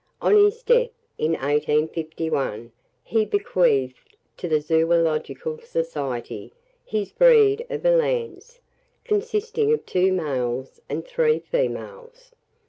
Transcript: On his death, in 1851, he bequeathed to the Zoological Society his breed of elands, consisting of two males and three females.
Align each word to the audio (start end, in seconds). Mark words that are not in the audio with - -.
On 0.19 0.33
his 0.35 0.63
death, 0.63 0.89
in 1.19 1.33
1851, 1.33 2.71
he 3.03 3.23
bequeathed 3.23 4.17
to 4.37 4.47
the 4.49 4.59
Zoological 4.59 5.59
Society 5.59 6.51
his 6.83 7.11
breed 7.11 7.67
of 7.69 7.85
elands, 7.85 8.61
consisting 9.05 9.71
of 9.71 9.85
two 9.85 10.11
males 10.11 10.81
and 10.89 11.05
three 11.05 11.37
females. 11.37 12.31